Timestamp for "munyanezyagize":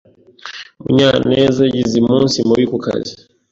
0.81-1.93